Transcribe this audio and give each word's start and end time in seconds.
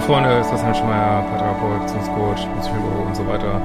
Freunde, 0.00 0.38
ist 0.38 0.50
das 0.50 0.62
Herr 0.62 0.74
Schmeier, 0.74 1.22
Paartherapeut, 1.22 1.82
Beziehungscoach, 1.82 2.46
Psychologe 2.60 2.98
und 3.06 3.16
so 3.16 3.26
weiter 3.26 3.60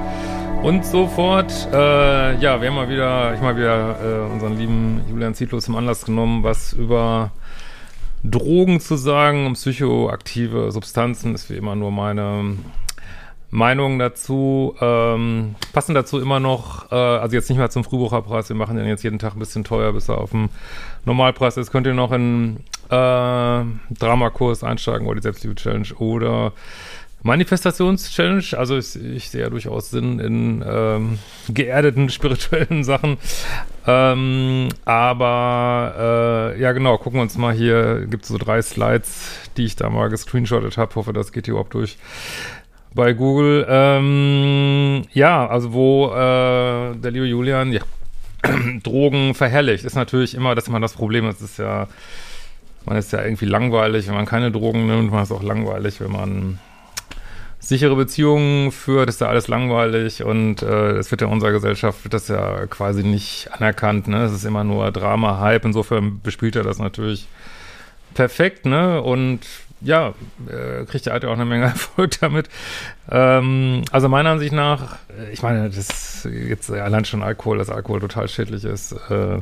und 0.64 0.86
so 0.86 1.08
fort. 1.08 1.52
Äh, 1.74 2.36
ja, 2.38 2.62
wir 2.62 2.70
haben 2.70 2.76
mal 2.76 2.90
wieder, 2.90 3.34
ich 3.34 3.42
mal 3.42 3.58
wieder 3.58 3.96
äh, 4.02 4.32
unseren 4.32 4.58
lieben 4.58 5.02
Julian 5.10 5.34
Zietlow 5.34 5.60
zum 5.60 5.76
Anlass 5.76 6.06
genommen, 6.06 6.44
was 6.44 6.74
über 6.74 7.32
Drogen 8.24 8.80
zu 8.80 8.96
sagen, 8.96 9.48
um 9.48 9.54
psychoaktive 9.54 10.72
Substanzen, 10.72 11.34
ist 11.34 11.50
wie 11.50 11.56
immer 11.56 11.76
nur 11.76 11.92
meine 11.92 12.58
Meinung 13.50 14.00
dazu. 14.00 14.76
Ähm, 14.80 15.56
passen 15.74 15.96
dazu 15.96 16.20
immer 16.20 16.40
noch, 16.40 16.92
äh, 16.92 16.96
also 16.96 17.36
jetzt 17.36 17.50
nicht 17.50 17.58
mal 17.58 17.70
zum 17.70 17.84
Frühbucherpreis, 17.84 18.50
wir 18.50 18.56
machen 18.56 18.78
den 18.78 18.88
jetzt 18.88 19.04
jeden 19.04 19.20
Tag 19.20 19.34
ein 19.34 19.40
bisschen 19.40 19.64
teuer, 19.64 19.92
bis 19.92 20.08
er 20.08 20.20
auf 20.20 20.32
dem 20.32 20.50
Normalpreis 21.06 21.58
ist. 21.58 21.72
Könnt 21.72 21.88
ihr 21.88 21.94
noch 21.94 22.12
in 22.12 22.62
äh, 22.92 23.64
Dramakurs 24.00 24.64
einsteigen 24.64 25.08
oder 25.08 25.16
die 25.16 25.24
Selbstliebe-Challenge 25.24 25.94
oder 25.98 26.54
Manifestations-Challenge. 27.24 28.58
Also 28.58 28.78
ich, 28.78 28.96
ich, 28.96 29.30
sehe 29.30 29.42
ja 29.42 29.50
durchaus 29.50 29.92
Sinn 29.92 30.20
in 30.20 30.64
ähm, 30.68 31.20
geerdeten 31.50 32.10
spirituellen 32.12 32.84
Sachen. 32.84 33.18
Ähm, 33.88 34.70
aber 34.86 36.54
äh, 36.56 36.62
ja 36.62 36.72
genau, 36.72 36.98
gucken 36.98 37.20
wir 37.20 37.24
uns 37.24 37.38
mal 37.38 37.54
hier, 37.54 38.06
gibt 38.08 38.24
es 38.24 38.30
so 38.30 38.38
drei 38.38 38.62
Slides, 38.62 39.50
die 39.58 39.66
ich 39.66 39.76
da 39.76 39.90
mal 39.90 40.10
gescreenshottet 40.10 40.78
habe. 40.78 40.96
Hoffe, 40.96 41.14
das 41.14 41.32
geht 41.32 41.46
hier 41.46 41.54
überhaupt 41.54 41.74
durch 41.74 41.98
bei 42.94 43.14
Google. 43.14 43.66
Ähm, 43.70 45.04
ja, 45.14 45.48
also 45.48 45.74
wo 45.74 46.08
äh, 46.08 46.96
der 46.96 47.12
liebe 47.12 47.26
Julian 47.26 47.72
ja, 47.72 47.82
Drogen 48.84 49.34
verherrlicht, 49.34 49.86
ist 49.86 49.96
natürlich 49.96 50.36
immer, 50.36 50.56
dass 50.56 50.70
man 50.70 50.82
das 50.82 50.94
Problem 50.94 51.28
ist, 51.30 51.42
ist 51.42 51.60
ja, 51.60 51.88
man 52.86 52.98
ist 52.98 53.12
ja 53.12 53.24
irgendwie 53.24 53.46
langweilig, 53.46 54.08
wenn 54.08 54.16
man 54.16 54.26
keine 54.26 54.52
Drogen 54.52 54.88
nimmt, 54.88 55.12
man 55.12 55.24
ist 55.24 55.32
auch 55.32 55.44
langweilig, 55.44 56.02
wenn 56.02 56.12
man 56.12 56.60
sichere 57.60 57.96
Beziehungen 57.96 58.72
führt, 58.72 59.08
ist 59.08 59.22
ja 59.22 59.28
alles 59.28 59.48
langweilig 59.48 60.24
und 60.24 60.64
äh, 60.64 60.96
wird 60.96 61.22
ja 61.22 61.28
in 61.28 61.34
unserer 61.34 61.52
Gesellschaft 61.52 62.04
wird 62.04 62.14
das 62.14 62.28
ja 62.28 62.66
quasi 62.66 63.04
nicht 63.04 63.50
anerkannt, 63.52 64.08
ne? 64.08 64.24
Es 64.24 64.34
ist 64.34 64.46
immer 64.46 64.64
nur 64.64 64.92
Drama, 64.92 65.40
Hype, 65.40 65.66
insofern 65.66 66.22
bespielt 66.22 66.56
er 66.56 66.64
das 66.64 66.80
natürlich 66.80 67.28
perfekt, 68.16 68.66
ne? 68.66 69.02
Und 69.02 69.42
ja, 69.82 70.14
äh, 70.48 70.86
kriegt 70.86 71.06
der 71.06 71.14
Alte 71.14 71.30
auch 71.30 71.34
eine 71.34 71.46
Menge 71.46 71.66
Erfolg 71.66 72.20
damit. 72.20 72.50
Ähm, 73.10 73.84
also 73.92 74.10
meiner 74.10 74.32
Ansicht 74.32 74.54
nach, 74.54 74.98
äh, 75.20 75.32
ich 75.32 75.44
meine, 75.44 75.70
das 75.70 76.28
jetzt 76.32 76.72
allein 76.72 77.06
schon 77.06 77.24
Alkohol, 77.24 77.60
dass 77.60 77.70
Alkohol 77.70 78.00
total 78.00 78.28
schädlich 78.28 78.64
ist. 78.64 78.94
Äh, 79.10 79.40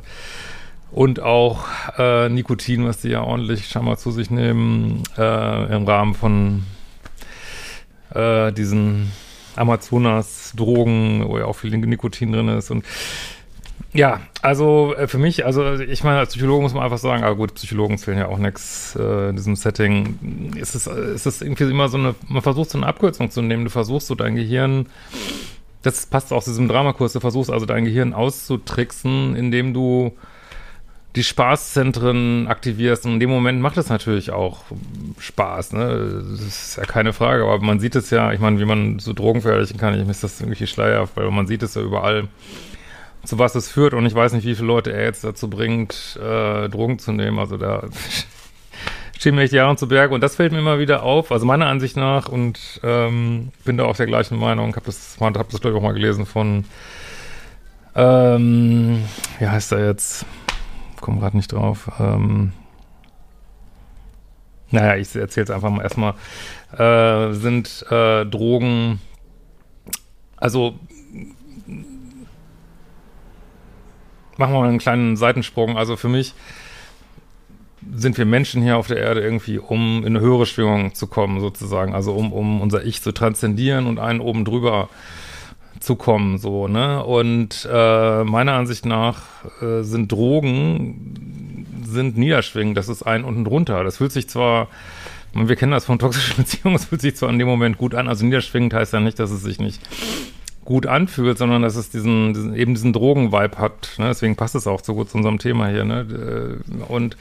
und 0.92 1.20
auch 1.22 1.66
äh, 1.98 2.30
Nikotin, 2.30 2.86
was 2.86 3.02
die 3.02 3.10
ja 3.10 3.22
ordentlich 3.22 3.68
scheinbar 3.68 3.98
zu 3.98 4.12
sich 4.12 4.30
nehmen, 4.30 5.04
äh, 5.18 5.76
im 5.76 5.86
Rahmen 5.86 6.14
von 6.14 6.64
äh, 8.14 8.52
diesen 8.52 9.12
Amazonas-Drogen, 9.56 11.28
wo 11.28 11.38
ja 11.38 11.46
auch 11.46 11.56
viel 11.56 11.76
Nikotin 11.78 12.32
drin 12.32 12.48
ist 12.50 12.72
und 12.72 12.86
ja, 13.92 14.22
also 14.44 14.94
äh, 14.96 15.08
für 15.08 15.18
mich, 15.18 15.46
also 15.46 15.74
ich 15.74 16.04
meine, 16.04 16.20
als 16.20 16.30
Psychologe 16.30 16.62
muss 16.62 16.74
man 16.74 16.84
einfach 16.84 17.00
sagen, 17.00 17.24
aber 17.24 17.36
gut, 17.36 17.56
Psychologen 17.56 17.98
zählen 17.98 18.20
ja 18.20 18.28
auch 18.28 18.38
nichts 18.38 18.96
äh, 18.96 19.30
in 19.30 19.36
diesem 19.36 19.56
Setting. 19.56 20.54
Ist 20.56 20.76
es, 20.76 20.86
ist 20.86 21.26
es 21.26 21.42
irgendwie 21.42 21.64
immer 21.64 21.90
so 21.90 21.98
eine, 21.98 22.14
man 22.28 22.44
versucht 22.44 22.70
so 22.70 22.78
eine 22.78 22.86
Abkürzung 22.86 23.32
zu 23.32 23.42
nehmen, 23.42 23.64
du 23.64 23.72
versuchst 23.72 24.08
so 24.08 24.14
dein 24.14 24.36
Gehirn, 24.36 24.86
das 25.82 26.06
passt 26.06 26.32
auch 26.32 26.44
zu 26.44 26.52
diesem 26.52 26.68
Dramakurs, 26.68 27.14
du 27.14 27.20
versuchst 27.20 27.50
also 27.50 27.66
dein 27.66 27.86
Gehirn 27.86 28.14
auszutricksen, 28.14 29.36
indem 29.36 29.74
du 29.74 30.14
die 31.16 31.24
Spaßzentren 31.24 32.48
aktivierst 32.48 33.06
und 33.06 33.14
in 33.14 33.20
dem 33.20 33.30
Moment 33.30 33.62
macht 33.62 33.78
es 33.78 33.90
natürlich 33.90 34.32
auch 34.32 34.60
Spaß, 35.18 35.74
ne? 35.74 36.24
Das 36.32 36.42
ist 36.42 36.78
ja 36.78 36.84
keine 36.84 37.14
Frage, 37.14 37.44
aber 37.44 37.60
man 37.60 37.80
sieht 37.80 37.96
es 37.96 38.12
ja, 38.12 38.32
ich 38.32 38.40
meine, 38.40 38.60
wie 38.60 38.66
man 38.66 39.00
so 39.00 39.14
Drogen 39.14 39.42
verherrlichen 39.42 39.78
kann, 39.78 40.00
ich 40.00 40.06
mir 40.06 40.12
ist 40.12 40.24
das 40.24 40.40
irgendwie 40.40 40.68
schleierhaft, 40.68 41.18
weil 41.18 41.32
man 41.32 41.48
sieht 41.48 41.64
es 41.64 41.74
ja 41.76 41.82
überall 41.82 42.28
zu 43.24 43.38
was 43.38 43.56
es 43.56 43.70
führt 43.70 43.94
und 43.94 44.06
ich 44.06 44.16
weiß 44.16 44.34
nicht, 44.34 44.46
wie 44.46 44.56
viele 44.56 44.68
Leute 44.68 44.94
er 44.94 45.04
jetzt 45.04 45.24
dazu 45.24 45.50
bringt, 45.50 46.18
äh, 46.22 46.70
Drogen 46.70 47.00
zu 47.00 47.12
nehmen. 47.12 47.40
Also 47.40 47.58
da 47.58 47.84
stehen 49.18 49.36
mir 49.36 49.44
echt 49.44 49.54
Jahre 49.54 49.76
zu 49.76 49.88
Berge 49.88 50.14
und 50.14 50.22
das 50.22 50.36
fällt 50.36 50.52
mir 50.52 50.60
immer 50.60 50.80
wieder 50.80 51.04
auf. 51.04 51.32
Also 51.32 51.46
meiner 51.46 51.68
Ansicht 51.68 51.98
nach 51.98 52.30
und 52.30 52.80
ähm, 52.84 53.52
bin 53.66 53.78
da 53.78 53.86
auch 53.86 53.98
der 53.98 54.06
gleichen 54.06 54.38
Meinung. 54.40 54.76
Habe 54.76 54.86
das, 54.86 55.18
hab 55.20 55.34
das 55.34 55.62
glaube 55.62 55.76
ich 55.76 55.82
auch 55.82 55.86
mal 55.86 55.94
gelesen 55.94 56.26
von, 56.26 56.66
ähm, 57.96 59.04
wie 59.40 59.48
heißt 59.48 59.74
er 59.74 59.88
jetzt? 59.88 60.26
Komme 61.02 61.20
gerade 61.20 61.38
nicht 61.38 61.52
drauf. 61.52 61.92
Ähm, 62.00 62.54
naja, 64.72 64.96
ich 64.96 65.16
erzähle 65.16 65.46
es 65.46 65.52
einfach 65.52 65.70
mal 65.70 65.84
erstmal. 65.84 66.14
Äh, 66.78 67.34
sind 67.34 67.86
äh, 67.90 68.26
Drogen, 68.26 69.02
also 70.38 70.76
machen 74.38 74.54
wir 74.54 74.60
mal 74.62 74.70
einen 74.70 74.80
kleinen 74.80 75.18
Seitensprung. 75.18 75.78
Also 75.78 75.98
für 75.98 76.08
mich 76.08 76.34
sind 77.94 78.18
wir 78.18 78.26
Menschen 78.26 78.62
hier 78.62 78.78
auf 78.78 78.88
der 78.88 78.98
Erde 78.98 79.22
irgendwie, 79.22 79.58
um 79.60 80.00
in 80.00 80.16
eine 80.16 80.22
höhere 80.22 80.46
Schwingung 80.46 80.94
zu 80.94 81.08
kommen, 81.08 81.40
sozusagen. 81.40 81.94
Also 81.94 82.14
um, 82.14 82.32
um 82.32 82.62
unser 82.62 82.84
Ich 82.86 83.02
zu 83.02 83.12
transzendieren 83.12 83.88
und 83.88 84.00
einen 84.00 84.22
oben 84.22 84.46
drüber 84.46 84.90
zu 85.80 85.96
kommen, 85.96 86.38
so, 86.38 86.68
ne? 86.68 87.04
Und 87.04 87.68
äh, 87.72 88.24
meiner 88.24 88.54
Ansicht 88.54 88.86
nach 88.86 89.22
äh, 89.62 89.82
sind 89.84 90.12
Drogen 90.12 91.66
sind 91.86 92.18
niederschwingend, 92.18 92.78
das 92.78 92.90
ist 92.90 93.04
ein 93.04 93.24
unten 93.24 93.46
drunter. 93.46 93.84
Das 93.84 93.98
fühlt 93.98 94.12
sich 94.12 94.30
zwar, 94.30 94.68
wir 95.34 95.56
kennen 95.56 95.72
das 95.72 95.86
von 95.86 96.00
toxischen 96.00 96.38
Beziehungen, 96.38 96.76
es 96.76 96.86
fühlt 96.86 97.02
sich 97.02 97.16
zwar 97.16 97.30
in 97.30 97.40
dem 97.40 97.48
Moment 97.48 97.78
gut 97.78 97.96
an, 97.96 98.08
also 98.08 98.26
niederschwingend 98.26 98.74
heißt 98.74 98.94
ja 98.94 99.00
nicht, 99.00 99.20
dass 99.20 99.32
es 99.32 99.42
sich 99.42 99.60
nicht 99.60 99.82
gut 100.66 100.86
anfühlt, 100.86 101.38
sondern 101.38 101.64
dass 101.64 101.76
es 101.76 101.90
diesen, 101.90 102.34
diesen 102.34 102.56
eben 102.56 102.76
diesen 102.76 102.94
Drogen-Vibe 102.94 103.58
hat. 103.58 103.96
Ne? 103.98 104.08
Deswegen 104.08 104.36
passt 104.36 104.54
es 104.54 104.68
auch 104.68 104.84
so 104.84 104.94
gut 104.94 105.10
zu 105.10 105.18
unserem 105.18 105.40
Thema 105.40 105.68
hier. 105.68 105.84
Ne? 105.84 106.60
Äh, 106.70 106.84
und 106.92 107.18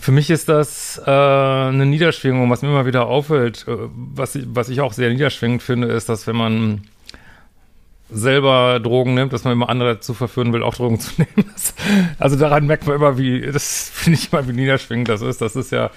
für 0.00 0.12
mich 0.12 0.30
ist 0.30 0.48
das 0.48 1.00
äh, 1.06 1.10
eine 1.10 1.84
Niederschwingung, 1.84 2.48
was 2.50 2.62
mir 2.62 2.68
immer 2.68 2.86
wieder 2.86 3.06
auffällt, 3.06 3.66
äh, 3.68 3.76
was, 3.94 4.34
ich, 4.34 4.46
was 4.48 4.70
ich 4.70 4.80
auch 4.80 4.94
sehr 4.94 5.10
niederschwingend 5.10 5.62
finde, 5.62 5.88
ist, 5.88 6.08
dass 6.08 6.26
wenn 6.26 6.36
man 6.36 6.80
selber 8.12 8.80
Drogen 8.80 9.14
nimmt, 9.14 9.32
dass 9.32 9.44
man 9.44 9.52
immer 9.52 9.68
andere 9.68 9.94
dazu 9.94 10.14
verführen 10.14 10.52
will, 10.52 10.62
auch 10.62 10.74
Drogen 10.74 11.00
zu 11.00 11.12
nehmen. 11.18 11.50
Das, 11.52 11.74
also 12.18 12.36
daran 12.36 12.66
merkt 12.66 12.86
man 12.86 12.96
immer, 12.96 13.18
wie, 13.18 13.40
das 13.40 13.90
finde 13.92 14.18
ich 14.18 14.32
immer, 14.32 14.46
wie 14.48 14.52
niederschwingend 14.52 15.08
das 15.08 15.22
ist. 15.22 15.40
Das 15.40 15.56
ist 15.56 15.72
ja 15.72 15.90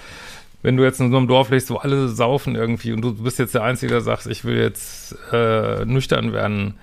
wenn 0.62 0.76
du 0.76 0.82
jetzt 0.82 1.00
in 1.00 1.12
so 1.12 1.16
einem 1.16 1.28
Dorf 1.28 1.50
lebst, 1.50 1.70
wo 1.70 1.76
alle 1.76 2.08
saufen 2.08 2.56
irgendwie 2.56 2.92
und 2.92 3.00
du 3.00 3.14
bist 3.14 3.38
jetzt 3.38 3.54
der 3.54 3.62
Einzige, 3.62 3.92
der 3.92 4.00
sagt, 4.00 4.26
ich 4.26 4.44
will 4.44 4.56
jetzt 4.58 5.14
äh, 5.32 5.84
nüchtern 5.84 6.32
werden. 6.32 6.74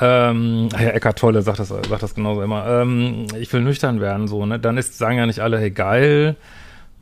Ähm, 0.00 0.70
ja, 0.72 0.88
Eckart 0.90 1.18
Tolle 1.18 1.42
sagt 1.42 1.58
das, 1.58 1.68
sagt 1.68 2.02
das 2.02 2.14
genauso 2.14 2.40
immer. 2.40 2.66
Ähm, 2.66 3.26
ich 3.38 3.52
will 3.52 3.60
nüchtern 3.60 4.00
werden, 4.00 4.26
so, 4.26 4.46
ne? 4.46 4.58
Dann 4.58 4.78
ist, 4.78 4.96
sagen 4.96 5.18
ja 5.18 5.26
nicht 5.26 5.40
alle, 5.40 5.58
hey, 5.58 5.70
geil, 5.70 6.36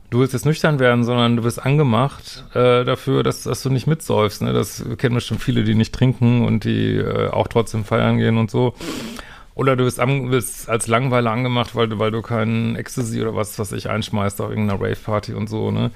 du 0.09 0.19
willst 0.19 0.33
jetzt 0.33 0.45
nüchtern 0.45 0.79
werden, 0.79 1.03
sondern 1.03 1.37
du 1.37 1.43
wirst 1.43 1.63
angemacht 1.63 2.45
äh, 2.53 2.83
dafür, 2.85 3.23
dass, 3.23 3.43
dass 3.43 3.61
du 3.63 3.69
nicht 3.69 3.87
mitsäufst, 3.87 4.41
ne? 4.41 4.53
Das 4.53 4.83
kennen 4.97 5.15
bestimmt 5.15 5.41
viele, 5.41 5.63
die 5.63 5.75
nicht 5.75 5.93
trinken 5.93 6.45
und 6.45 6.63
die 6.63 6.95
äh, 6.95 7.29
auch 7.29 7.47
trotzdem 7.47 7.83
feiern 7.83 8.17
gehen 8.17 8.37
und 8.37 8.49
so. 8.49 8.73
Oder 9.55 9.75
du 9.75 9.85
bist, 9.85 9.99
an, 9.99 10.29
bist 10.29 10.69
als 10.69 10.87
Langweiler 10.87 11.31
angemacht, 11.31 11.75
weil 11.75 11.87
du, 11.87 11.97
weil 11.97 12.11
du 12.11 12.21
keinen 12.21 12.75
Ecstasy 12.75 13.21
oder 13.21 13.35
was, 13.35 13.57
was 13.57 13.71
ich 13.71 13.89
einschmeißt 13.89 14.39
auf 14.39 14.49
irgendeiner 14.49 14.79
Rave-Party 14.79 15.33
und 15.33 15.49
so, 15.49 15.71
ne? 15.71 15.91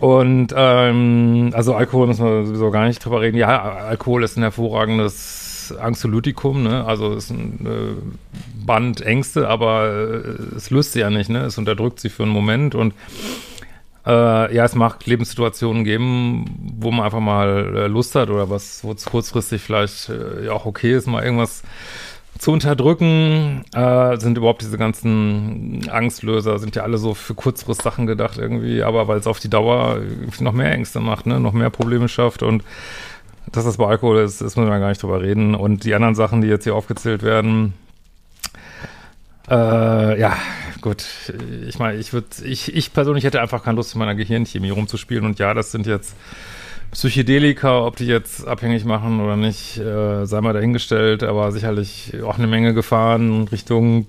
Und 0.00 0.48
ähm, 0.56 1.50
also 1.52 1.74
Alkohol 1.74 2.08
müssen 2.08 2.24
wir 2.24 2.44
sowieso 2.46 2.70
gar 2.70 2.86
nicht 2.86 3.04
drüber 3.04 3.20
reden. 3.20 3.36
Ja, 3.36 3.62
Alkohol 3.62 4.24
ist 4.24 4.36
ein 4.36 4.42
hervorragendes 4.42 5.41
Anxiolytikum, 5.76 6.62
ne? 6.62 6.84
Also 6.84 7.12
es 7.14 7.24
ist 7.24 7.30
ein 7.30 7.66
äh, 7.66 8.64
Band 8.66 9.00
Ängste, 9.00 9.48
aber 9.48 9.88
äh, 9.88 10.56
es 10.56 10.70
löst 10.70 10.92
sie 10.92 11.00
ja 11.00 11.10
nicht, 11.10 11.30
ne? 11.30 11.40
Es 11.44 11.58
unterdrückt 11.58 12.00
sie 12.00 12.08
für 12.08 12.22
einen 12.24 12.32
Moment 12.32 12.74
und 12.74 12.94
Äh, 14.04 14.52
ja, 14.52 14.64
es 14.64 14.74
mag 14.74 15.06
Lebenssituationen 15.06 15.84
geben, 15.84 16.44
wo 16.80 16.90
man 16.90 17.04
einfach 17.04 17.20
mal 17.20 17.72
äh, 17.76 17.86
Lust 17.86 18.16
hat 18.16 18.30
oder 18.30 18.50
was, 18.50 18.82
wo 18.82 18.90
es 18.90 19.04
kurzfristig 19.04 19.62
vielleicht 19.62 20.08
äh, 20.08 20.46
ja 20.46 20.52
auch 20.54 20.66
okay 20.66 20.92
ist, 20.92 21.06
mal 21.06 21.22
irgendwas 21.22 21.62
zu 22.36 22.50
unterdrücken. 22.50 23.64
Äh, 23.72 24.16
sind 24.18 24.38
überhaupt 24.38 24.62
diese 24.62 24.76
ganzen 24.76 25.88
Angstlöser, 25.88 26.58
sind 26.58 26.74
ja 26.74 26.82
alle 26.82 26.98
so 26.98 27.14
für 27.14 27.34
kurzfristig 27.34 27.84
Sachen 27.84 28.08
gedacht 28.08 28.38
irgendwie, 28.38 28.82
aber 28.82 29.06
weil 29.06 29.18
es 29.20 29.28
auf 29.28 29.38
die 29.38 29.50
Dauer 29.50 30.00
noch 30.40 30.52
mehr 30.52 30.72
Ängste 30.72 30.98
macht, 30.98 31.26
ne, 31.26 31.38
noch 31.38 31.52
mehr 31.52 31.70
Probleme 31.70 32.08
schafft 32.08 32.42
und 32.42 32.64
dass 33.50 33.64
das 33.64 33.76
bei 33.76 33.86
Alkohol 33.86 34.18
ist, 34.18 34.40
ist 34.40 34.56
müssen 34.56 34.70
wir 34.70 34.78
gar 34.78 34.88
nicht 34.88 35.02
drüber 35.02 35.20
reden. 35.20 35.54
Und 35.54 35.84
die 35.84 35.94
anderen 35.94 36.14
Sachen, 36.14 36.40
die 36.40 36.48
jetzt 36.48 36.64
hier 36.64 36.74
aufgezählt 36.74 37.22
werden, 37.22 37.74
äh, 39.50 40.20
ja, 40.20 40.36
gut. 40.80 41.04
Ich 41.66 41.78
meine, 41.78 41.98
ich 41.98 42.12
würde, 42.12 42.28
ich, 42.44 42.74
ich 42.74 42.92
persönlich 42.92 43.24
hätte 43.24 43.40
einfach 43.40 43.64
keine 43.64 43.76
Lust, 43.76 43.94
in 43.94 43.98
meiner 43.98 44.14
Gehirnchemie 44.14 44.70
rumzuspielen. 44.70 45.24
Und 45.24 45.38
ja, 45.38 45.52
das 45.52 45.72
sind 45.72 45.86
jetzt 45.86 46.14
Psychedelika, 46.92 47.80
ob 47.80 47.96
die 47.96 48.06
jetzt 48.06 48.46
abhängig 48.46 48.84
machen 48.84 49.20
oder 49.20 49.36
nicht, 49.36 49.78
äh, 49.78 50.26
sei 50.26 50.40
mal 50.40 50.52
dahingestellt, 50.52 51.22
aber 51.22 51.50
sicherlich 51.50 52.12
auch 52.22 52.38
eine 52.38 52.46
Menge 52.46 52.74
Gefahren 52.74 53.48
Richtung 53.48 54.06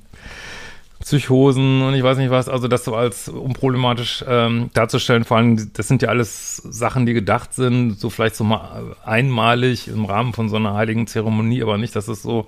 Psychosen 1.04 1.82
und 1.82 1.96
ich 1.96 2.04
weiß 2.04 2.18
nicht 2.18 2.32
was, 2.32 2.48
also 2.48 2.70
das 2.70 2.86
so 2.86 2.96
als 2.96 3.28
unproblematisch 3.28 4.24
ähm, 4.28 4.70
darzustellen, 4.74 5.26
vor 5.26 5.38
allem, 5.38 5.72
das 5.74 5.88
sind 5.88 6.02
ja 6.02 6.10
alles 6.10 6.58
Sachen, 6.58 7.06
die 7.06 7.14
gedacht 7.14 7.54
sind, 7.54 8.00
so 8.00 8.10
vielleicht 8.10 8.36
so 8.36 8.46
mal 8.46 8.96
einmalig 9.06 9.90
im 9.90 10.06
Rahmen 10.06 10.32
von 10.32 10.48
so 10.48 10.56
einer 10.56 10.76
heiligen 10.76 11.06
Zeremonie, 11.06 11.62
aber 11.62 11.78
nicht, 11.78 11.96
dass 11.96 12.08
es 12.08 12.22
so 12.22 12.48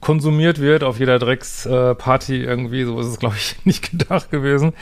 konsumiert 0.00 0.60
wird 0.60 0.82
auf 0.82 0.98
jeder 0.98 1.18
Drecksparty 1.18 2.36
äh, 2.36 2.44
irgendwie. 2.44 2.84
So 2.84 2.98
ist 3.00 3.06
es, 3.06 3.18
glaube 3.18 3.36
ich, 3.36 3.56
nicht 3.64 3.90
gedacht 3.90 4.30
gewesen. 4.30 4.72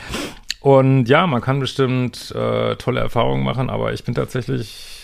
Und 0.61 1.07
ja, 1.07 1.27
man 1.27 1.41
kann 1.41 1.59
bestimmt 1.59 2.31
äh, 2.35 2.75
tolle 2.75 2.99
Erfahrungen 2.99 3.43
machen, 3.43 3.69
aber 3.69 3.93
ich 3.93 4.03
bin 4.03 4.15
tatsächlich 4.15 4.96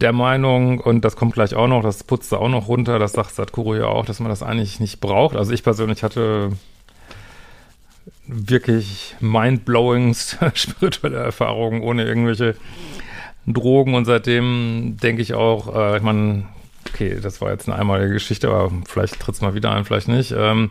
der 0.00 0.12
Meinung, 0.12 0.78
und 0.80 1.04
das 1.04 1.16
kommt 1.16 1.34
gleich 1.34 1.54
auch 1.54 1.68
noch, 1.68 1.82
das 1.82 2.04
putzt 2.04 2.32
auch 2.34 2.48
noch 2.48 2.68
runter, 2.68 2.98
das 2.98 3.12
sagt 3.12 3.34
Sadhguru 3.34 3.76
ja 3.76 3.86
auch, 3.86 4.04
dass 4.04 4.20
man 4.20 4.28
das 4.28 4.42
eigentlich 4.42 4.78
nicht 4.78 5.00
braucht. 5.00 5.36
Also 5.36 5.52
ich 5.52 5.62
persönlich 5.62 6.02
hatte 6.02 6.50
wirklich 8.26 9.14
mindblowing 9.20 10.14
spirituelle 10.54 11.18
Erfahrungen 11.18 11.80
ohne 11.80 12.04
irgendwelche 12.04 12.56
Drogen 13.46 13.94
und 13.94 14.04
seitdem 14.04 14.96
denke 15.02 15.22
ich 15.22 15.34
auch, 15.34 15.74
äh, 15.74 15.96
ich 15.96 16.02
meine, 16.02 16.44
okay, 16.88 17.18
das 17.22 17.40
war 17.40 17.50
jetzt 17.50 17.68
eine 17.68 17.78
einmalige 17.78 18.12
Geschichte, 18.12 18.48
aber 18.48 18.72
vielleicht 18.86 19.18
tritt 19.20 19.36
es 19.36 19.40
mal 19.40 19.54
wieder 19.54 19.72
ein, 19.72 19.84
vielleicht 19.84 20.08
nicht. 20.08 20.34
Ähm, 20.36 20.70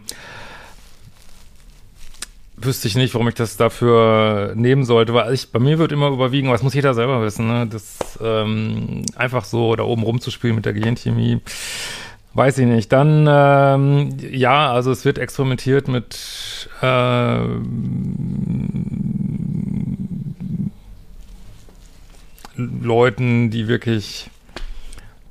wüsste 2.65 2.88
ich 2.88 2.95
nicht, 2.95 3.13
warum 3.13 3.27
ich 3.27 3.35
das 3.35 3.57
dafür 3.57 4.53
nehmen 4.56 4.83
sollte, 4.85 5.13
weil 5.13 5.33
ich, 5.33 5.51
bei 5.51 5.59
mir 5.59 5.79
wird 5.79 5.91
immer 5.91 6.09
überwiegen, 6.09 6.50
was 6.50 6.63
muss 6.63 6.73
jeder 6.73 6.94
selber 6.94 7.21
wissen, 7.21 7.47
ne? 7.47 7.67
Das 7.67 7.97
ähm, 8.21 9.03
einfach 9.15 9.45
so 9.45 9.75
da 9.75 9.83
oben 9.83 10.03
rumzuspielen 10.03 10.56
mit 10.56 10.65
der 10.65 10.73
Gehirnchemie, 10.73 11.41
weiß 12.33 12.57
ich 12.59 12.65
nicht. 12.67 12.91
Dann, 12.91 13.27
ähm, 13.29 14.17
ja, 14.31 14.71
also 14.71 14.91
es 14.91 15.06
wird 15.06 15.17
experimentiert 15.17 15.88
mit 15.88 16.69
äh, 16.81 17.39
Leuten, 22.57 23.51
die 23.51 23.67
wirklich 23.67 24.29